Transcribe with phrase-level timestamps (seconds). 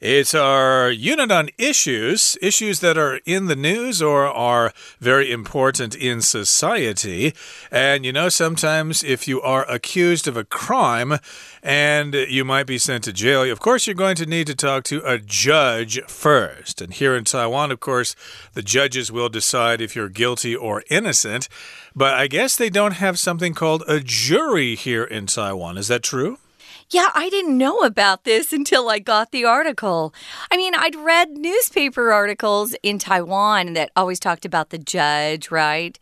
[0.00, 5.96] It's our unit on issues, issues that are in the news or are very important
[5.96, 7.34] in society.
[7.72, 11.18] And you know, sometimes if you are accused of a crime
[11.64, 14.84] and you might be sent to jail, of course, you're going to need to talk
[14.84, 16.80] to a judge first.
[16.80, 18.14] And here in Taiwan, of course,
[18.54, 21.48] the judges will decide if you're guilty or innocent.
[21.96, 25.76] But I guess they don't have something called a jury here in Taiwan.
[25.76, 26.38] Is that true?
[26.90, 30.14] Yeah, I didn't know about this until I got the article.
[30.50, 35.98] I mean, I'd read newspaper articles in Taiwan that always talked about the judge, right?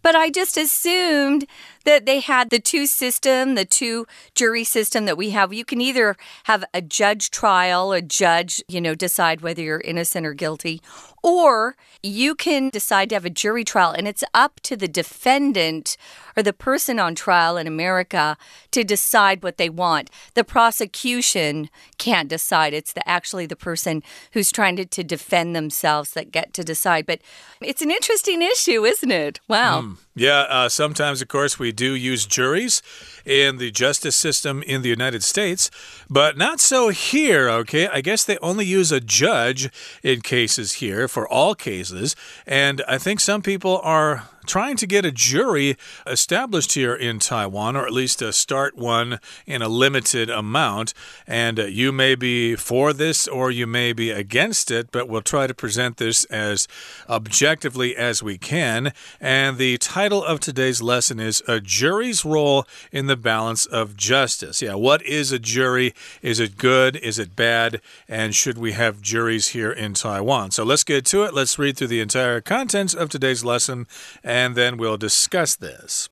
[0.00, 1.46] But I just assumed
[1.84, 5.52] that they had the two system, the two jury system that we have.
[5.52, 10.26] You can either have a judge trial, a judge, you know, decide whether you're innocent
[10.26, 10.80] or guilty,
[11.22, 15.96] or you can decide to have a jury trial, and it's up to the defendant
[16.36, 18.36] or the person on trial in America
[18.72, 20.10] to decide what they want.
[20.34, 22.74] The prosecution can't decide.
[22.74, 24.02] It's the, actually the person
[24.32, 27.06] who's trying to, to defend themselves that get to decide.
[27.06, 27.20] But
[27.60, 29.40] it's an interesting issue, isn't it?
[29.46, 29.82] Wow.
[29.82, 29.96] Mm.
[30.14, 32.82] Yeah, uh, sometimes, of course, we do use juries
[33.24, 35.70] in the justice system in the United States,
[36.10, 37.88] but not so here, okay?
[37.88, 39.70] I guess they only use a judge
[40.02, 42.14] in cases here for all cases,
[42.46, 45.76] and I think some people are trying to get a jury
[46.06, 50.94] established here in Taiwan, or at least to start one in a limited amount.
[51.26, 55.22] And uh, you may be for this or you may be against it, but we'll
[55.22, 56.68] try to present this as
[57.08, 58.92] objectively as we can.
[59.20, 64.62] And the title of today's lesson is A Jury's Role in the Balance of Justice.
[64.62, 65.94] Yeah, what is a jury?
[66.20, 66.96] Is it good?
[66.96, 67.80] Is it bad?
[68.08, 70.50] And should we have juries here in Taiwan?
[70.50, 71.34] So let's get to it.
[71.34, 73.86] Let's read through the entire contents of today's lesson
[74.32, 76.08] and then we'll discuss this.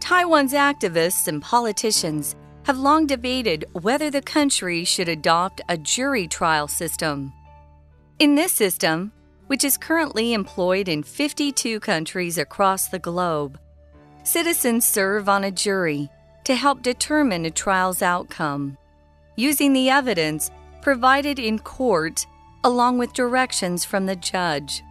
[0.00, 6.66] Taiwan's activists and politicians have long debated whether the country should adopt a jury trial
[6.66, 7.32] system.
[8.18, 9.12] In this system,
[9.46, 13.56] which is currently employed in 52 countries across the globe,
[14.24, 16.10] citizens serve on a jury
[16.42, 18.76] to help determine a trial's outcome,
[19.36, 22.26] using the evidence provided in court
[22.64, 24.82] along with directions from the judge.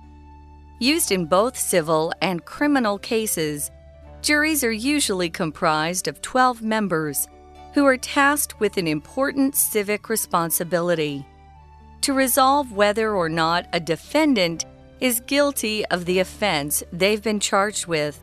[0.79, 3.71] Used in both civil and criminal cases,
[4.21, 7.27] juries are usually comprised of 12 members
[7.73, 11.25] who are tasked with an important civic responsibility
[12.01, 14.65] to resolve whether or not a defendant
[14.99, 18.21] is guilty of the offense they've been charged with.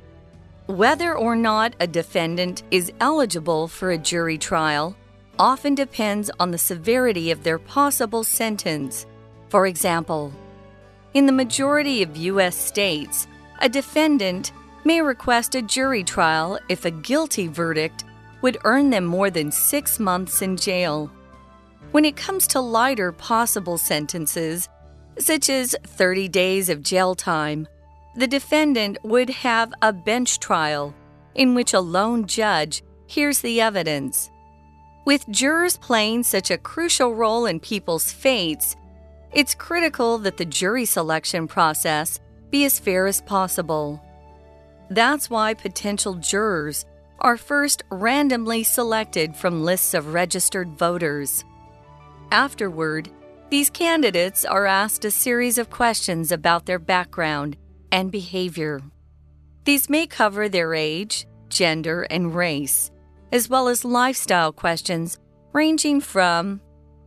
[0.66, 4.96] Whether or not a defendant is eligible for a jury trial
[5.38, 9.06] often depends on the severity of their possible sentence
[9.48, 10.32] for example,
[11.14, 12.56] in the majority of U.S.
[12.56, 13.26] states,
[13.60, 14.52] a defendant
[14.84, 18.04] may request a jury trial if a guilty verdict
[18.42, 21.10] would earn them more than six months in jail.
[21.90, 24.68] When it comes to lighter possible sentences,
[25.18, 27.66] such as 30 days of jail time,
[28.14, 30.94] the defendant would have a bench trial
[31.34, 34.30] in which a lone judge hears the evidence.
[35.04, 38.76] With jurors playing such a crucial role in people's fates,
[39.32, 44.02] it's critical that the jury selection process be as fair as possible.
[44.90, 46.86] That's why potential jurors
[47.20, 51.44] are first randomly selected from lists of registered voters.
[52.30, 53.10] Afterward,
[53.50, 57.56] these candidates are asked a series of questions about their background
[57.90, 58.80] and behavior.
[59.64, 62.90] These may cover their age, gender, and race,
[63.32, 65.18] as well as lifestyle questions
[65.52, 66.60] ranging from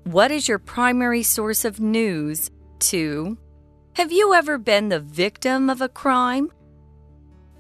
[0.05, 2.49] what is your primary source of news?
[2.79, 3.37] 2.
[3.93, 6.51] Have you ever been the victim of a crime?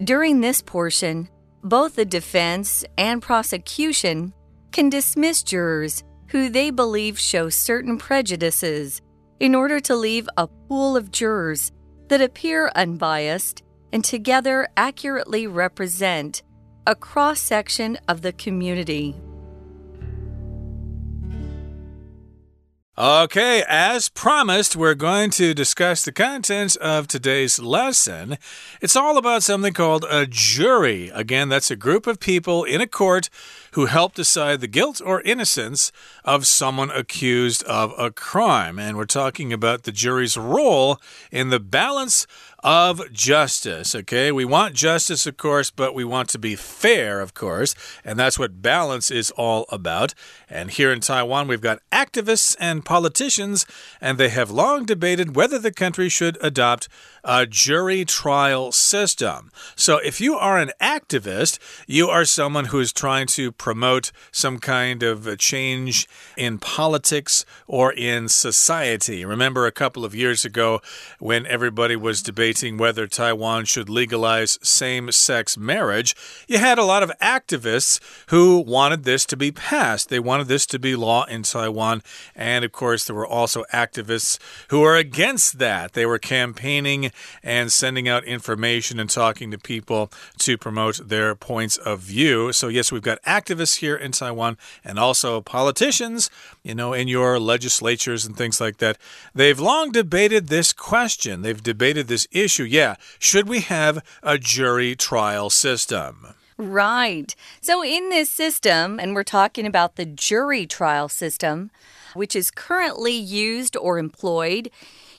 [0.03, 1.29] During this portion,
[1.63, 4.33] both the defense and prosecution
[4.71, 9.01] can dismiss jurors who they believe show certain prejudices
[9.39, 11.71] in order to leave a pool of jurors
[12.07, 13.61] that appear unbiased
[13.93, 16.41] and together accurately represent
[16.87, 19.15] a cross section of the community.
[23.01, 28.37] Okay, as promised, we're going to discuss the contents of today's lesson.
[28.79, 31.09] It's all about something called a jury.
[31.09, 33.31] Again, that's a group of people in a court
[33.71, 35.91] who help decide the guilt or innocence
[36.23, 38.77] of someone accused of a crime.
[38.77, 41.01] And we're talking about the jury's role
[41.31, 42.27] in the balance
[42.63, 43.95] of justice.
[43.95, 47.73] Okay, we want justice, of course, but we want to be fair, of course,
[48.05, 50.13] and that's what balance is all about.
[50.49, 53.65] And here in Taiwan, we've got activists and politicians,
[53.99, 56.87] and they have long debated whether the country should adopt
[57.23, 59.51] a jury trial system.
[59.75, 64.59] So, if you are an activist, you are someone who is trying to promote some
[64.59, 69.23] kind of a change in politics or in society.
[69.23, 70.81] Remember a couple of years ago
[71.19, 76.15] when everybody was debating whether Taiwan should legalize same sex marriage,
[76.47, 80.09] you had a lot of activists who wanted this to be passed.
[80.09, 82.03] They wanted this to be law in Taiwan.
[82.35, 84.37] And of course, there were also activists
[84.69, 85.93] who were against that.
[85.93, 87.11] They were campaigning
[87.41, 92.51] and sending out information and talking to people to promote their points of view.
[92.51, 96.29] So, yes, we've got activists here in Taiwan and also politicians,
[96.63, 98.97] you know, in your legislatures and things like that.
[99.33, 101.41] They've long debated this question.
[101.41, 102.40] They've debated this issue.
[102.47, 106.35] Yeah, should we have a jury trial system?
[106.57, 107.35] Right.
[107.61, 111.71] So, in this system, and we're talking about the jury trial system,
[112.13, 114.69] which is currently used or employed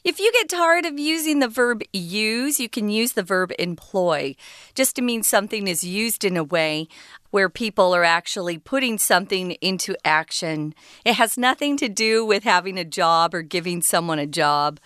[0.04, 4.34] if you get tired of using the verb use, you can use the verb employ
[4.74, 6.88] just to mean something is used in a way
[7.30, 10.74] where people are actually putting something into action.
[11.04, 14.80] It has nothing to do with having a job or giving someone a job.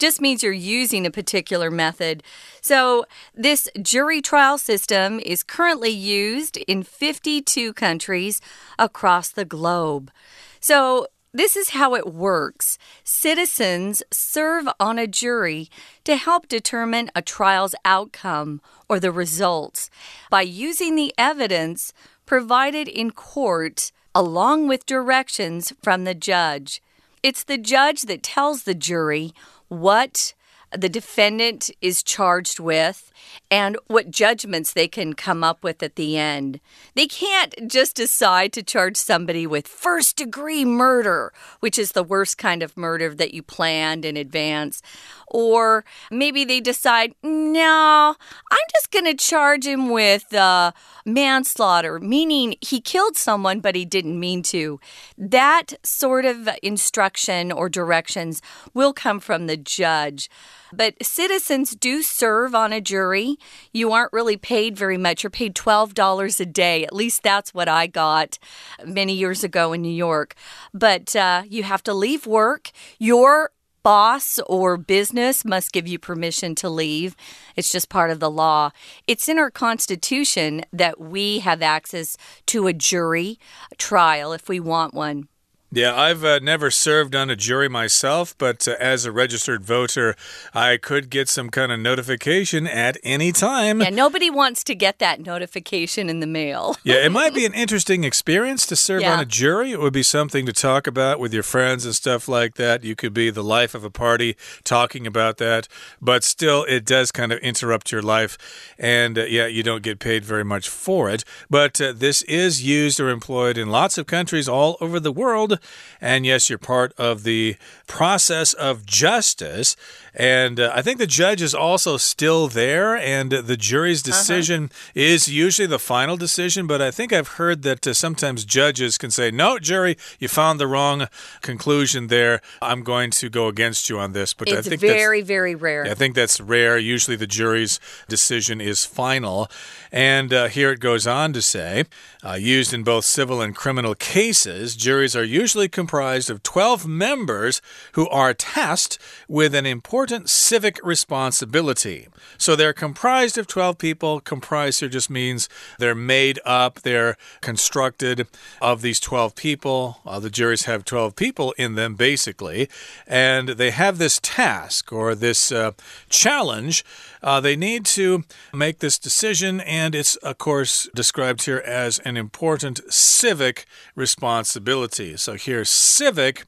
[0.00, 2.22] Just means you're using a particular method.
[2.62, 3.04] So,
[3.34, 8.40] this jury trial system is currently used in 52 countries
[8.78, 10.10] across the globe.
[10.58, 12.78] So, this is how it works.
[13.04, 15.68] Citizens serve on a jury
[16.04, 19.90] to help determine a trial's outcome or the results
[20.30, 21.92] by using the evidence
[22.24, 26.82] provided in court along with directions from the judge.
[27.22, 29.34] It's the judge that tells the jury
[29.70, 30.34] what
[30.76, 33.10] the defendant is charged with
[33.50, 36.60] and what judgments they can come up with at the end.
[36.94, 42.38] They can't just decide to charge somebody with first degree murder, which is the worst
[42.38, 44.82] kind of murder that you planned in advance.
[45.26, 48.16] Or maybe they decide, no,
[48.50, 50.72] I'm just going to charge him with uh,
[51.04, 54.80] manslaughter, meaning he killed someone, but he didn't mean to.
[55.16, 58.42] That sort of instruction or directions
[58.74, 60.28] will come from the judge.
[60.72, 63.36] But citizens do serve on a jury.
[63.72, 65.22] You aren't really paid very much.
[65.22, 66.84] You're paid $12 a day.
[66.84, 68.38] At least that's what I got
[68.84, 70.34] many years ago in New York.
[70.72, 72.70] But uh, you have to leave work.
[72.98, 73.50] Your
[73.82, 77.16] boss or business must give you permission to leave.
[77.56, 78.70] It's just part of the law.
[79.06, 83.38] It's in our Constitution that we have access to a jury
[83.78, 85.28] trial if we want one.
[85.72, 90.16] Yeah, I've uh, never served on a jury myself, but uh, as a registered voter,
[90.52, 93.80] I could get some kind of notification at any time.
[93.80, 96.76] Yeah, nobody wants to get that notification in the mail.
[96.82, 99.12] yeah, it might be an interesting experience to serve yeah.
[99.12, 99.70] on a jury.
[99.70, 102.82] It would be something to talk about with your friends and stuff like that.
[102.82, 105.68] You could be the life of a party talking about that,
[106.02, 108.74] but still, it does kind of interrupt your life.
[108.76, 111.22] And uh, yeah, you don't get paid very much for it.
[111.48, 115.59] But uh, this is used or employed in lots of countries all over the world.
[116.00, 119.76] And yes, you're part of the process of justice.
[120.14, 124.16] And uh, I think the judge is also still there, and the jury's uh-huh.
[124.16, 125.14] decision uh -huh.
[125.14, 126.66] is usually the final decision.
[126.66, 130.58] But I think I've heard that uh, sometimes judges can say, No, jury, you found
[130.58, 131.08] the wrong
[131.40, 132.40] conclusion there.
[132.60, 134.34] I'm going to go against you on this.
[134.34, 135.92] But it's I think very, very rare.
[135.92, 136.94] I think that's rare.
[136.94, 139.48] Usually the jury's decision is final.
[139.92, 141.84] And uh, here it goes on to say,
[142.22, 147.60] uh, used in both civil and criminal cases, juries are usually comprised of 12 members
[147.92, 152.08] who are tasked with an important civic responsibility.
[152.38, 154.20] So they're comprised of 12 people.
[154.20, 158.26] Comprised here just means they're made up, they're constructed
[158.60, 160.00] of these 12 people.
[160.06, 162.68] Uh, the juries have 12 people in them, basically.
[163.06, 165.72] And they have this task or this uh,
[166.08, 166.84] challenge.
[167.22, 172.16] Uh, they need to make this decision, and it's, of course, described here as an
[172.16, 175.16] important civic responsibility.
[175.16, 176.46] So here, civic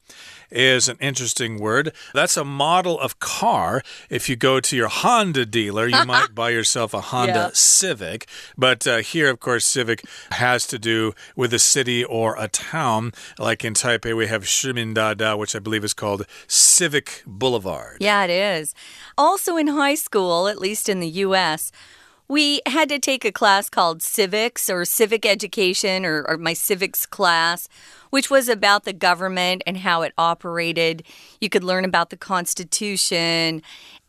[0.53, 1.93] is an interesting word.
[2.15, 3.83] That's a model of car.
[4.11, 7.51] If you go to your Honda dealer, you might buy yourself a Honda yeah.
[7.53, 8.27] Civic.
[8.57, 13.13] But uh, here, of course, Civic has to do with a city or a town.
[13.39, 17.99] Like in Taipei, we have Shimin Dadao, which I believe is called Civic Boulevard.
[18.01, 18.75] Yeah, it is.
[19.17, 21.73] Also in high school, at least in the U.S.,
[22.33, 27.05] we had to take a class called civics or civic education or, or, my civics
[27.05, 27.69] class,
[28.09, 31.03] which was about the government and how it operated.
[31.43, 33.61] You could learn about the Constitution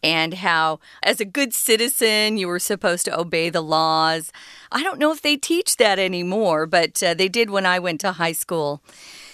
[0.01, 4.31] and how, as a good citizen, you were supposed to obey the laws.
[4.71, 7.99] I don't know if they teach that anymore, but uh, they did when I went
[8.01, 8.81] to high school.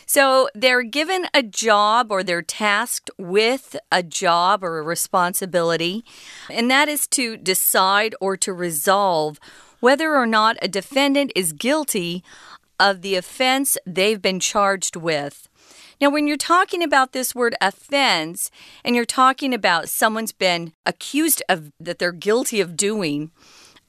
[0.09, 6.03] So they're given a job or they're tasked with a job or a responsibility,
[6.49, 9.39] and that is to decide or to resolve
[9.81, 12.23] whether or not a defendant is guilty
[12.79, 15.47] of the offense they've been charged with.
[16.01, 18.49] Now, when you're talking about this word offense
[18.83, 23.29] and you're talking about someone's been accused of that they're guilty of doing,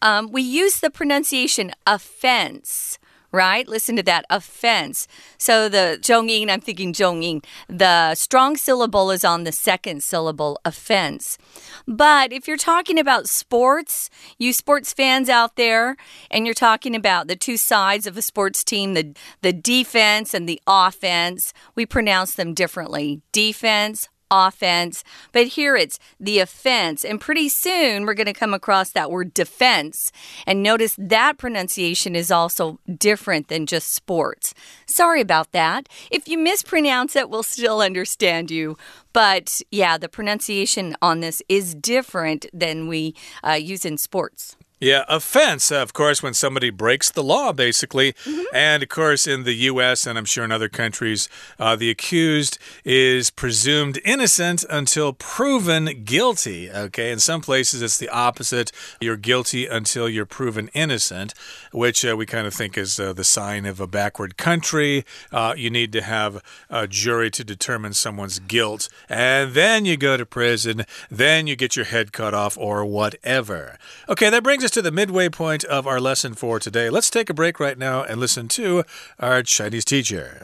[0.03, 2.99] um, we use the pronunciation offense
[3.33, 3.67] right?
[3.69, 5.07] Listen to that offense.
[5.39, 7.45] So the zhongyin, I'm thinking zhongyin.
[7.69, 11.39] The strong syllable is on the second syllable, offense.
[11.87, 15.97] But if you're talking about sports, you sports fans out there,
[16.31, 20.49] and you're talking about the two sides of a sports team, the the defense and
[20.49, 23.23] the offense, we pronounce them differently.
[23.33, 27.05] Defense, offense, but here it's the offense.
[27.05, 30.13] And pretty soon we're going to come across that word defense.
[30.47, 34.55] And notice that pronunciation is also different than just sports.
[34.87, 35.89] Sorry about that.
[36.11, 38.77] If you mispronounce it, we'll still understand you.
[39.13, 43.15] But yeah, the pronunciation on this is different than we
[43.47, 44.57] uh, use in sports.
[44.81, 48.15] Yeah, offense, of course, when somebody breaks the law, basically.
[48.25, 48.45] Mm -hmm.
[48.55, 52.59] And of course, in the U.S., and I'm sure in other countries, uh, the accused
[52.85, 56.71] is presumed innocent until proven guilty.
[56.73, 58.73] Okay, in some places, it's the opposite.
[59.01, 61.35] You're guilty until you're proven innocent,
[61.73, 65.05] which uh, we kind of think is uh, the sign of a backward country.
[65.31, 70.17] Uh, you need to have a jury to determine someone's guilt, and then you go
[70.17, 73.77] to prison, then you get your head cut off, or whatever.
[74.09, 76.88] Okay, that brings us us to the midway point of our lesson for today.
[76.92, 78.84] Let's take a break right now and listen to
[79.20, 80.44] our Chinese teacher.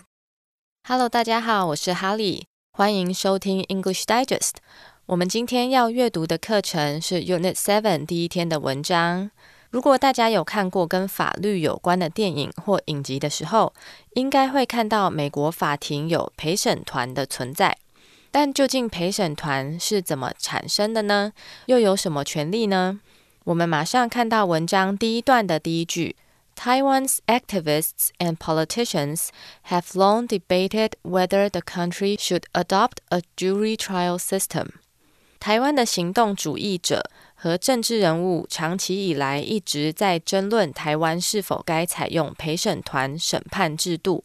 [0.88, 4.54] Hello，大家好，我是哈利，欢迎收听 English Digest。
[5.06, 9.30] 我们今天要阅读的课程是 Unit Seven 第一天的文章。
[9.70, 13.72] 如果大家有看过跟法律有关的电影或影集的时候，
[14.16, 17.78] 应该会看到美国法庭有陪审团的存在。
[18.32, 21.34] 但究竟陪审团是怎么产生的呢？
[21.68, 23.00] 又有什么权利呢？
[23.46, 26.16] 我们马上看到文章第一段的第一句：
[26.56, 29.30] Taiwan's activists and politicians
[29.70, 34.68] have long debated whether the country should adopt a jury trial system。
[35.40, 44.24] 台湾的行动主义者和政治人物长期以来一直在争论台湾是否该采用陪审团审判制度。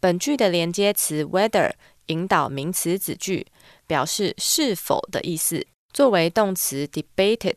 [0.00, 1.70] 本句的连接词 whether
[2.06, 3.46] 引导名词子句，
[3.86, 5.66] 表示是否的意思。
[5.92, 7.56] 作为动词 debated。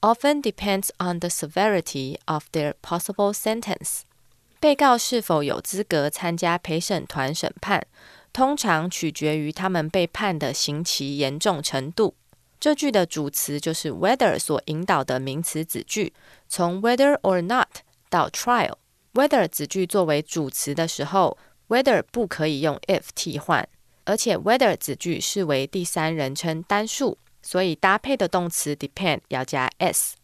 [0.00, 4.02] often depends on the severity of their possible sentence。
[4.60, 7.82] 被告是否有资格参加陪审团审判，
[8.32, 12.14] 通常取决于他们被判的刑期严重程度。
[12.58, 16.14] 这句的主词就是 whether 所引导的名词子句，
[16.48, 17.68] 从 whether or not
[18.08, 21.36] 到 trial。whether 子句作为主词的时候，
[21.68, 23.68] whether 不可以用 if 替换，
[24.04, 27.18] 而且 whether 子句是为第三人称单数。
[27.49, 30.15] 所以搭配的动词 depend 要加 s。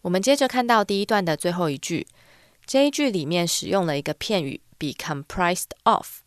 [0.00, 2.06] 我们接着看到第一段的最后一句，
[2.64, 6.22] 这一句里面使用了一个片语 be comprised of。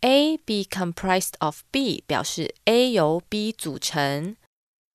[0.00, 4.34] A be comprised of B 表示 A 由 B 组成，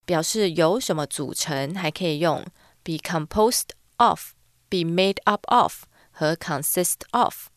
[0.05, 2.45] 表示由什么组成，还可以用
[2.83, 4.33] be composed of、
[4.67, 7.47] be made up of 和 consist of。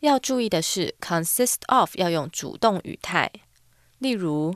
[0.00, 3.32] 要注意的是，consist of 要用主动语态，
[3.96, 4.54] 例如。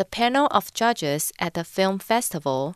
[0.00, 2.74] The panel of judges at the film festival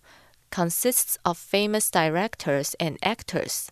[0.51, 3.67] consists of famous directors and actors.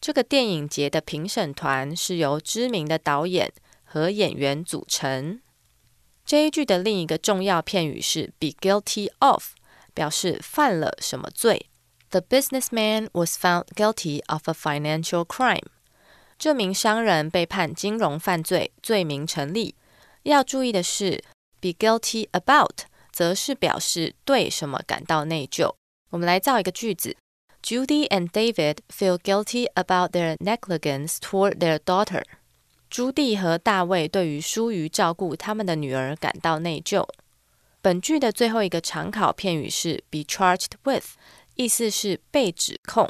[0.00, 3.52] 这个电影节的评审团是由知名的导演
[3.84, 5.40] 和演员组成。
[6.26, 9.54] 这一句的另一个重要片语是 be guilty of，
[9.94, 11.70] 表示犯了什么罪。
[12.10, 15.66] The businessman was found guilty of a financial crime。
[16.38, 19.74] 这名商人被判金融犯罪，罪名成立。
[20.24, 21.24] 要注意的是。
[21.59, 25.73] Be guilty about 则是表示对什么感到内疚。
[26.11, 27.17] 我们来造一个句子
[27.63, 32.23] ：Judy and David feel guilty about their negligence toward their daughter.
[32.89, 37.05] 朱棣和大卫对于疏于照顾他们的女儿感到内疚。
[37.81, 41.15] 本句的最后一个常考片语是 be charged with，
[41.55, 43.09] 意思是被指控。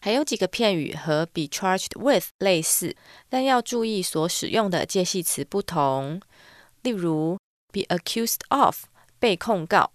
[0.00, 2.96] 还有几个片语和 be charged with 类似，
[3.28, 6.20] 但要注意所使用的介系词不同。
[6.82, 7.38] 例如
[7.71, 8.85] ，be accused of
[9.19, 9.91] 被控告，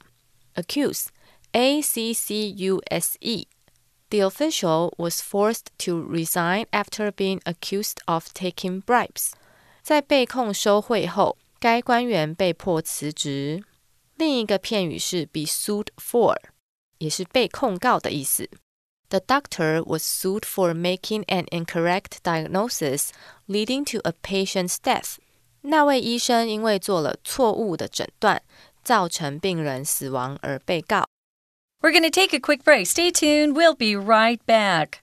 [0.55, 8.27] accuse，a c c u s e。The official was forced to resign after being accused of
[8.35, 9.33] taking bribes。
[9.83, 13.65] 在被控收贿后，该官员被迫辞职。
[14.17, 16.37] 另一个片语是 be sued for，
[16.99, 18.51] 也是被控告的意思。
[19.09, 23.11] The doctor was sued for making an incorrect diagnosis,
[23.49, 25.17] leading to a patient's death.
[25.65, 28.43] 那位医生因为做了错误的诊断，
[28.83, 31.07] 造成病人死亡而被告。
[31.81, 32.87] We're going to take a quick break.
[32.87, 33.55] Stay tuned.
[33.55, 35.01] We'll be right back.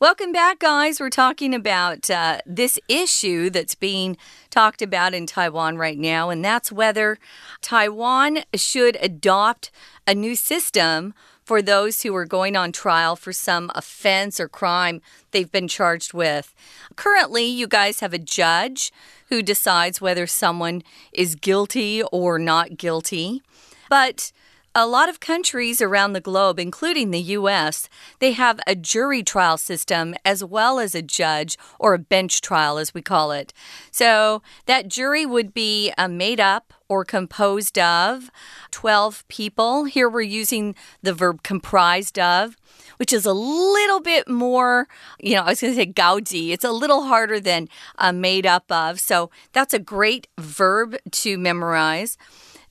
[0.00, 0.98] Welcome back, guys.
[0.98, 4.16] We're talking about uh, this issue that's being
[4.48, 7.18] talked about in Taiwan right now, and that's whether
[7.60, 9.70] Taiwan should adopt
[10.06, 11.12] a new system
[11.44, 15.02] for those who are going on trial for some offense or crime
[15.32, 16.54] they've been charged with.
[16.96, 18.90] Currently, you guys have a judge
[19.28, 23.42] who decides whether someone is guilty or not guilty.
[23.90, 24.32] But
[24.74, 27.88] a lot of countries around the globe, including the US,
[28.20, 32.78] they have a jury trial system as well as a judge or a bench trial,
[32.78, 33.52] as we call it.
[33.90, 38.30] So that jury would be uh, made up or composed of
[38.70, 39.84] 12 people.
[39.84, 42.56] Here we're using the verb comprised of
[42.96, 44.86] which is a little bit more,
[45.18, 46.50] you know, I was going to say gaudi.
[46.50, 49.00] It's a little harder than uh, made up of.
[49.00, 52.18] So that's a great verb to memorize.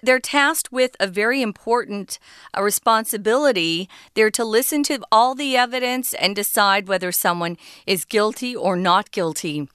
[0.02, 2.20] They're tasked with a very important
[2.58, 3.90] uh, responsibility.
[4.14, 9.12] They're to listen to all the evidence and decide whether someone is guilty or not
[9.12, 9.68] guilty.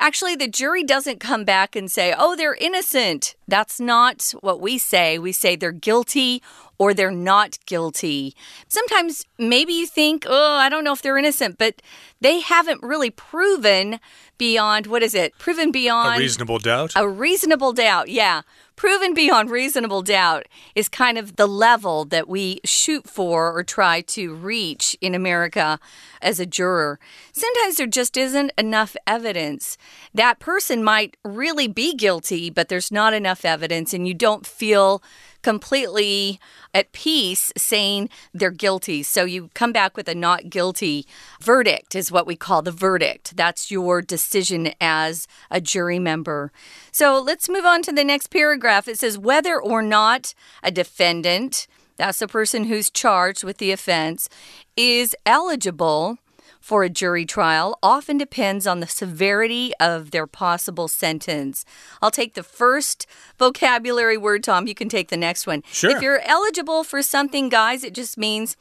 [0.00, 3.34] Actually, the jury doesn't come back and say, oh, they're innocent.
[3.46, 5.18] That's not what we say.
[5.18, 6.42] We say they're guilty
[6.78, 8.34] or they're not guilty.
[8.68, 11.80] Sometimes maybe you think, oh, I don't know if they're innocent, but
[12.20, 13.98] they haven't really proven
[14.36, 15.36] beyond what is it?
[15.38, 16.92] Proven beyond a reasonable doubt.
[16.94, 18.42] A reasonable doubt, yeah
[18.76, 24.02] proven beyond reasonable doubt is kind of the level that we shoot for or try
[24.02, 25.80] to reach in America
[26.22, 27.00] as a juror.
[27.32, 29.76] Sometimes there just isn't enough evidence.
[30.14, 35.02] That person might really be guilty, but there's not enough evidence, and you don't feel
[35.46, 36.40] completely
[36.74, 39.04] at peace saying they're guilty.
[39.04, 41.06] So you come back with a not guilty
[41.40, 43.36] verdict, is what we call the verdict.
[43.36, 46.50] That's your decision as a jury member.
[46.90, 48.88] So let's move on to the next paragraph.
[48.88, 54.28] It says whether or not a defendant, that's the person who's charged with the offense,
[54.76, 56.18] is eligible
[56.66, 61.64] for a jury trial often depends on the severity of their possible sentence.
[62.02, 63.06] I'll take the first
[63.38, 64.66] vocabulary word, Tom.
[64.66, 65.62] You can take the next one.
[65.70, 65.92] Sure.
[65.92, 68.56] If you're eligible for something, guys, it just means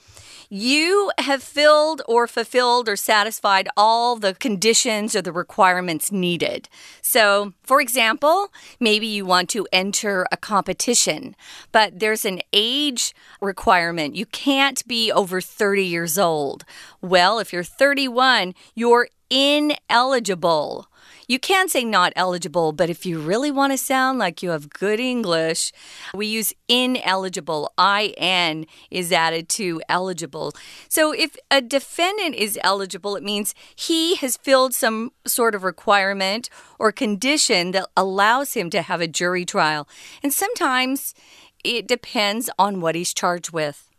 [0.50, 6.70] you have filled or fulfilled or satisfied all the conditions or the requirements needed.
[7.02, 11.36] So, for example, maybe you want to enter a competition,
[11.72, 14.16] but there's an age requirement.
[14.16, 16.66] You can't be over 30 years old.
[17.02, 17.64] Well, if you're
[17.96, 20.88] 31, you're ineligible.
[21.30, 24.70] You can say not eligible, but if you really want to sound like you have
[24.70, 25.72] good English,
[26.14, 27.72] we use ineligible.
[27.80, 30.52] IN is added to eligible.
[30.90, 36.50] So if a defendant is eligible, it means he has filled some sort of requirement
[36.78, 39.88] or condition that allows him to have a jury trial.
[40.22, 41.16] And sometimes
[41.64, 43.90] it depends on what he's charged with.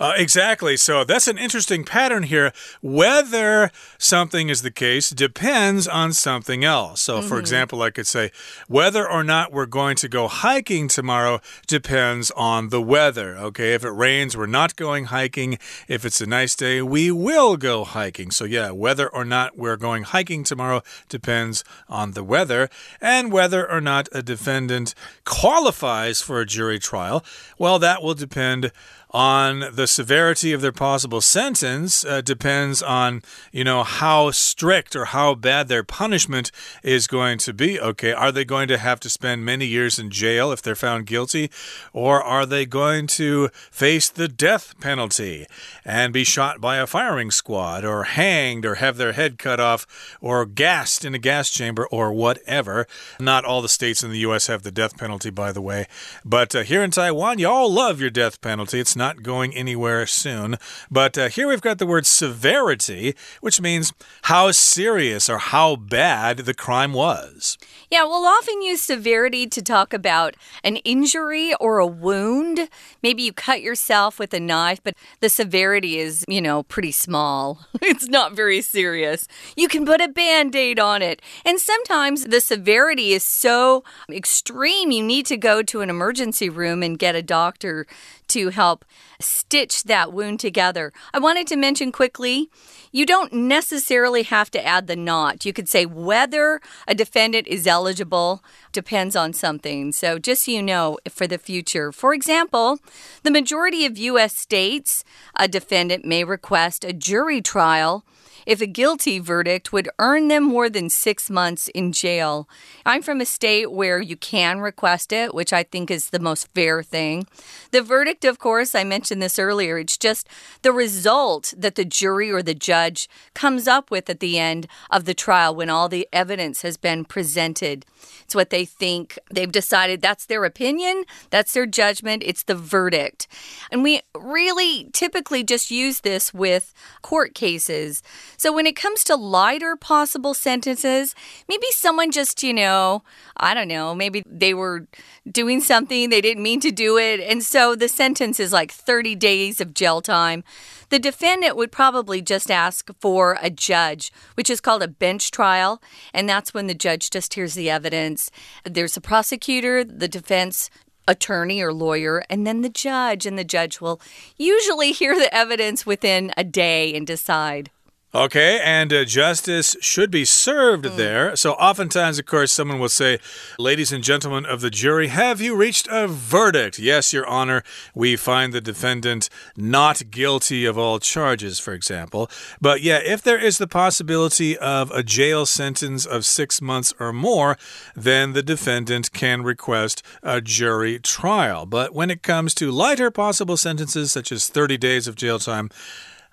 [0.00, 0.76] Uh, exactly.
[0.76, 2.52] So that's an interesting pattern here.
[2.80, 7.02] Whether something is the case depends on something else.
[7.02, 7.28] So, mm -hmm.
[7.28, 7.40] for mm-hmm.
[7.40, 8.30] example, I could say,
[8.68, 13.36] whether or not we're going to go hiking tomorrow depends on the weather.
[13.38, 13.74] Okay.
[13.74, 15.58] If it rains, we're not going hiking.
[15.88, 18.32] If it's a nice day, we will go hiking.
[18.32, 22.68] So, yeah, whether or not we're going hiking tomorrow depends on the weather.
[23.00, 27.24] And whether or not a defendant qualifies for a jury trial,
[27.58, 28.70] well, that will depend
[29.10, 35.06] on the severity of their possible sentence uh, depends on, you know, how strict or
[35.06, 36.50] how bad their punishment
[36.82, 37.80] is going to be.
[37.80, 41.06] Okay, are they going to have to spend many years in jail if they're found
[41.06, 41.50] guilty,
[41.92, 45.46] or are they going to face the death penalty
[45.84, 49.86] and be shot by a firing squad, or hanged, or have their head cut off,
[50.20, 52.86] or gassed in a gas chamber, or whatever?
[53.18, 54.48] Not all the states in the U.S.
[54.48, 55.86] have the death penalty, by the way,
[56.24, 58.80] but uh, here in Taiwan, you all love your death penalty.
[58.80, 60.58] It's not going anywhere soon.
[60.90, 66.38] But uh, here we've got the word severity, which means how serious or how bad
[66.38, 67.56] the crime was.
[67.90, 72.68] Yeah, we'll often use severity to talk about an injury or a wound.
[73.02, 77.66] Maybe you cut yourself with a knife, but the severity is, you know, pretty small.
[77.82, 79.26] it's not very serious.
[79.56, 81.22] You can put a band aid on it.
[81.44, 86.82] And sometimes the severity is so extreme, you need to go to an emergency room
[86.82, 87.86] and get a doctor
[88.28, 88.84] to help
[89.20, 90.92] stitch that wound together.
[91.12, 92.50] I wanted to mention quickly
[92.92, 95.44] you don't necessarily have to add the not.
[95.44, 99.92] You could say whether a defendant is eligible depends on something.
[99.92, 102.78] So, just so you know for the future, for example,
[103.22, 104.36] the majority of U.S.
[104.36, 105.04] states,
[105.36, 108.04] a defendant may request a jury trial
[108.48, 112.48] if a guilty verdict would earn them more than six months in jail.
[112.86, 116.48] I'm from a state where you can request it, which I think is the most
[116.54, 117.26] fair thing.
[117.72, 120.30] The verdict, of course, I mentioned this earlier, it's just
[120.62, 125.04] the result that the jury or the judge comes up with at the end of
[125.04, 127.84] the trial when all the evidence has been presented.
[128.22, 129.18] It's what they think.
[129.30, 133.28] They've decided that's their opinion, that's their judgment, it's the verdict.
[133.70, 138.02] And we really typically just use this with court cases.
[138.38, 141.16] So when it comes to lighter possible sentences,
[141.48, 143.02] maybe someone just, you know,
[143.36, 144.86] I don't know, maybe they were
[145.30, 147.18] doing something, they didn't mean to do it.
[147.18, 150.44] And so the sentence is like 30 days of jail time.
[150.90, 155.82] The defendant would probably just ask for a judge, which is called a bench trial.
[156.14, 158.30] And that's when the judge just hears the evidence.
[158.62, 160.70] There's a prosecutor, the defense
[161.08, 163.26] attorney or lawyer, and then the judge.
[163.26, 164.00] And the judge will
[164.36, 167.70] usually hear the evidence within a day and decide.
[168.14, 170.96] Okay, and uh, justice should be served mm.
[170.96, 171.36] there.
[171.36, 173.18] So, oftentimes, of course, someone will say,
[173.58, 176.78] Ladies and gentlemen of the jury, have you reached a verdict?
[176.78, 177.62] Yes, Your Honor,
[177.94, 182.30] we find the defendant not guilty of all charges, for example.
[182.62, 187.12] But yeah, if there is the possibility of a jail sentence of six months or
[187.12, 187.58] more,
[187.94, 191.66] then the defendant can request a jury trial.
[191.66, 195.68] But when it comes to lighter possible sentences, such as 30 days of jail time,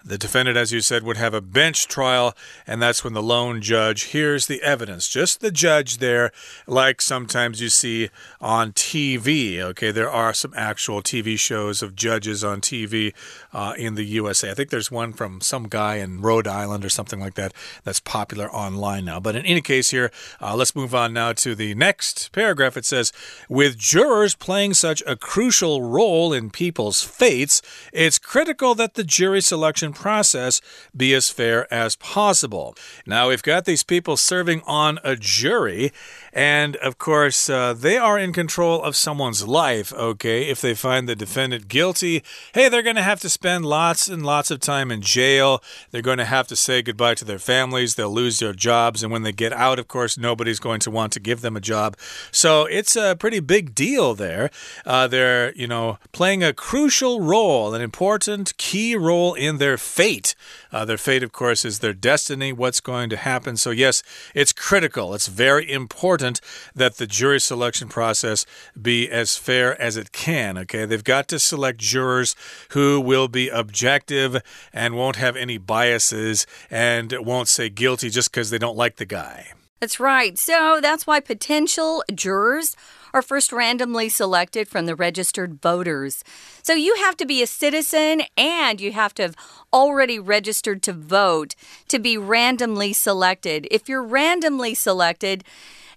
[0.06, 2.36] the defendant, as you said, would have a bench trial,
[2.68, 5.10] and that's when the lone judge hears the evidence.
[5.10, 6.32] Just the judge there,
[6.68, 9.60] like sometimes you see on TV.
[9.60, 13.16] Okay, there are some actual TV shows of judges on TV
[13.52, 14.52] uh, in the USA.
[14.52, 18.00] I think there's one from some guy in Rhode Island or something like that that's
[18.00, 19.20] popular online now.
[19.20, 22.78] But in any case, here, uh, let's move on now to the next paragraph.
[22.78, 23.12] It says,
[23.50, 29.42] With jurors playing such a crucial role in people's fates, it's critical that the jury
[29.42, 30.62] selection process
[30.96, 32.76] be as fair as possible.
[33.06, 35.92] Now, we've got these people serving on a jury,
[36.36, 40.50] and of course, uh, they are in control of someone's life, okay?
[40.50, 44.26] If they find the defendant guilty, hey, they're going to have to spend lots and
[44.26, 45.64] lots of time in jail.
[45.92, 47.96] They're going to have to say goodbye to their families.
[47.96, 49.02] They'll lose their jobs.
[49.02, 51.62] And when they get out, of course, nobody's going to want to give them a
[51.62, 51.96] job.
[52.32, 54.50] So it's a pretty big deal there.
[54.86, 60.36] Uh, they're, you know, playing a crucial role, an important key role in their fate.
[60.70, 63.56] Uh, their fate, of course, is their destiny, what's going to happen.
[63.56, 65.14] So, yes, it's critical.
[65.14, 66.25] It's very important
[66.74, 68.46] that the jury selection process
[68.80, 70.58] be as fair as it can.
[70.58, 72.36] Okay, they've got to select jurors
[72.70, 74.42] who will be objective
[74.74, 79.06] and won't have any biases and won't say guilty just because they don't like the
[79.06, 79.48] guy.
[79.80, 80.38] That's right.
[80.38, 82.76] So that's why potential jurors
[83.14, 86.24] are first randomly selected from the registered voters.
[86.64, 89.36] So you have to be a citizen and you have to have
[89.72, 91.56] already registered to vote
[91.88, 93.68] to be randomly selected.
[93.72, 95.44] If you're randomly selected,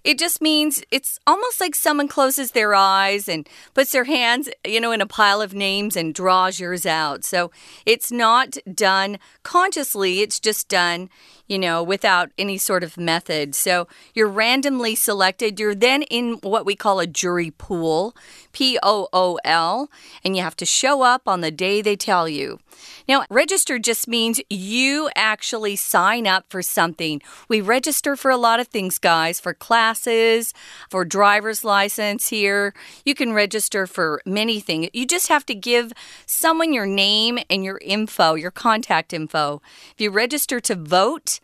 [0.03, 4.79] it just means it's almost like someone closes their eyes and puts their hands, you
[4.79, 7.23] know, in a pile of names and draws yours out.
[7.23, 7.51] So
[7.85, 11.09] it's not done consciously, it's just done,
[11.47, 13.55] you know, without any sort of method.
[13.55, 15.59] So you're randomly selected.
[15.59, 18.15] You're then in what we call a jury pool.
[18.51, 19.89] P O O L,
[20.23, 22.59] and you have to show up on the day they tell you.
[23.07, 27.21] Now, register just means you actually sign up for something.
[27.47, 30.53] We register for a lot of things, guys, for classes,
[30.89, 32.73] for driver's license here.
[33.05, 34.89] You can register for many things.
[34.93, 35.93] You just have to give
[36.25, 39.61] someone your name and your info, your contact info.
[39.93, 41.39] If you register to vote,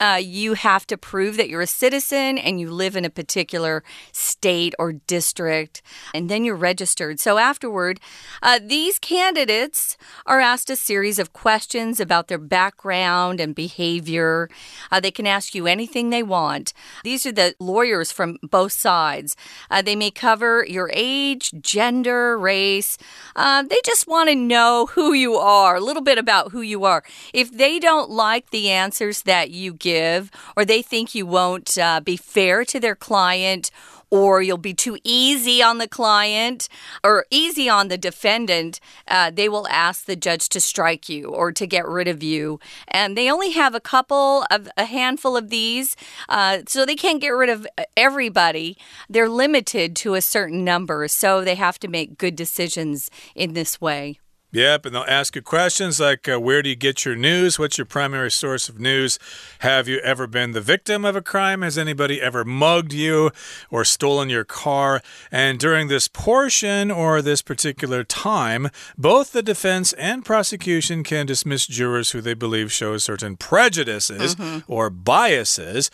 [0.00, 3.84] uh, you have to prove that you're a citizen and you live in a particular
[4.12, 5.82] state or district,
[6.14, 7.20] and then you're registered.
[7.20, 8.00] So afterward,
[8.42, 14.48] uh, these candidates are asked a series of questions about their background and behavior.
[14.90, 16.72] Uh, they can ask you anything they want.
[17.04, 19.36] These are the lawyers from both sides.
[19.70, 22.96] Uh, they may cover your age, gender, race.
[23.36, 26.84] Uh, they just want to know who you are, a little bit about who you
[26.84, 27.02] are.
[27.34, 31.70] If they don't like the answers that you give, give, or they think you won't
[31.78, 33.70] uh, be fair to their client,
[34.10, 36.68] or you'll be too easy on the client
[37.04, 41.52] or easy on the defendant, uh, they will ask the judge to strike you or
[41.52, 42.58] to get rid of you.
[42.88, 45.96] And they only have a couple of a handful of these,
[46.28, 48.76] uh, so they can't get rid of everybody.
[49.08, 53.80] They're limited to a certain number, so they have to make good decisions in this
[53.80, 54.18] way.
[54.52, 57.56] Yep, and they'll ask you questions like uh, Where do you get your news?
[57.56, 59.16] What's your primary source of news?
[59.60, 61.62] Have you ever been the victim of a crime?
[61.62, 63.30] Has anybody ever mugged you
[63.70, 65.02] or stolen your car?
[65.30, 71.68] And during this portion or this particular time, both the defense and prosecution can dismiss
[71.68, 74.62] jurors who they believe show certain prejudices mm -hmm.
[74.66, 75.90] or biases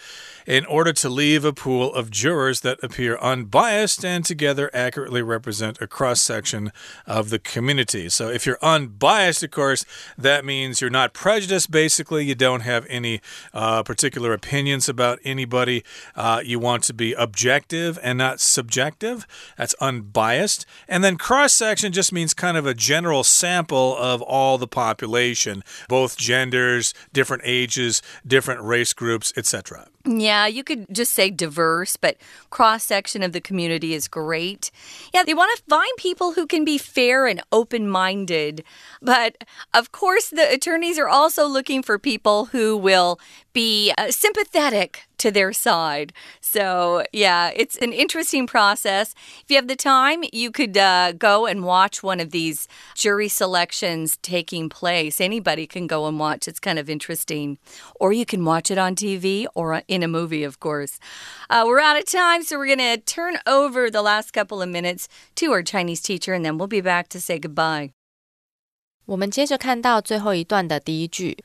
[0.46, 5.82] in order to leave a pool of jurors that appear unbiased and together accurately represent
[5.82, 6.72] a cross section
[7.04, 8.08] of the community.
[8.08, 9.84] So if you're unbiased, of course,
[10.16, 12.24] that means you're not prejudiced, basically.
[12.24, 13.20] You don't have any
[13.52, 15.84] uh, particular opinions about anybody.
[16.14, 19.26] Uh, you want to be objective and not subjective.
[19.58, 20.66] That's unbiased.
[20.88, 25.62] And then cross section just means kind of a general sample of all the population,
[25.88, 29.88] both genders, different ages, different race groups, etc.
[30.06, 32.16] Yeah, you could just say diverse, but
[32.50, 34.70] cross section of the community is great.
[35.12, 38.62] Yeah, they want to find people who can be fair and open minded.
[39.02, 43.18] But of course, the attorneys are also looking for people who will
[43.55, 46.13] be uh, sympathetic to their side.
[46.39, 49.13] So, yeah, it's an interesting process.
[49.43, 53.27] If you have the time, you could uh, go and watch one of these jury
[53.27, 55.21] selections taking place.
[55.21, 56.47] Anybody can go and watch.
[56.47, 57.59] It's kind of interesting.
[57.99, 60.99] Or you can watch it on TV or in a movie, of course.
[61.49, 64.69] Uh, we're out of time, so we're going to turn over the last couple of
[64.69, 67.91] minutes to our Chinese teacher, and then we'll be back to say goodbye.
[69.05, 71.37] 我们接着看到最后一段的第一句。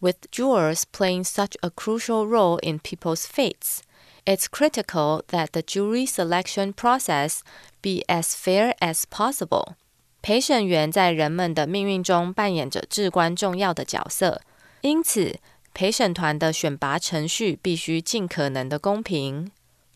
[0.00, 3.80] with jurors playing such a crucial role in people's fates,
[4.24, 7.40] it's critical that the jury selection process
[7.80, 9.74] be as fair as possible.
[10.22, 14.42] 陪审员在人们的命运中扮演着至关重要的角色，
[14.80, 15.38] 因此
[15.72, 19.50] 陪审团的选拔程序必须尽可能的公平。